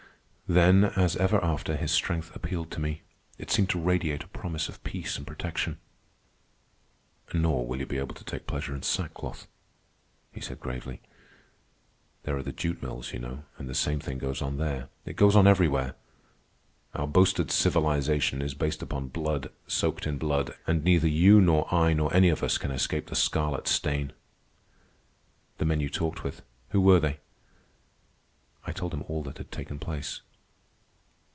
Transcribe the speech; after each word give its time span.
Then, 0.51 0.83
as 0.83 1.15
ever 1.15 1.41
after, 1.41 1.77
his 1.77 1.93
strength 1.93 2.35
appealed 2.35 2.71
to 2.71 2.81
me. 2.81 3.03
It 3.37 3.49
seemed 3.49 3.69
to 3.69 3.79
radiate 3.79 4.25
a 4.25 4.27
promise 4.27 4.67
of 4.67 4.83
peace 4.83 5.15
and 5.15 5.25
protection. 5.25 5.79
"Nor 7.33 7.65
will 7.65 7.79
you 7.79 7.85
be 7.85 7.97
able 7.99 8.13
to 8.15 8.25
take 8.25 8.47
pleasure 8.47 8.75
in 8.75 8.83
sackcloth," 8.83 9.47
he 10.33 10.41
said 10.41 10.59
gravely. 10.59 10.99
"There 12.23 12.35
are 12.35 12.43
the 12.43 12.51
jute 12.51 12.83
mills, 12.83 13.13
you 13.13 13.19
know, 13.19 13.45
and 13.57 13.69
the 13.69 13.73
same 13.73 14.01
thing 14.01 14.17
goes 14.17 14.41
on 14.41 14.57
there. 14.57 14.89
It 15.05 15.15
goes 15.15 15.37
on 15.37 15.47
everywhere. 15.47 15.95
Our 16.93 17.07
boasted 17.07 17.49
civilization 17.49 18.41
is 18.41 18.53
based 18.53 18.81
upon 18.81 19.07
blood, 19.07 19.53
soaked 19.67 20.05
in 20.05 20.17
blood, 20.17 20.53
and 20.67 20.83
neither 20.83 21.07
you 21.07 21.39
nor 21.39 21.73
I 21.73 21.93
nor 21.93 22.13
any 22.13 22.27
of 22.27 22.43
us 22.43 22.57
can 22.57 22.71
escape 22.71 23.05
the 23.07 23.15
scarlet 23.15 23.69
stain. 23.69 24.11
The 25.59 25.65
men 25.65 25.79
you 25.79 25.87
talked 25.89 26.25
with—who 26.25 26.81
were 26.81 26.99
they?" 26.99 27.19
I 28.67 28.73
told 28.73 28.93
him 28.93 29.03
all 29.07 29.23
that 29.23 29.37
had 29.37 29.49
taken 29.53 29.79
place. 29.79 30.19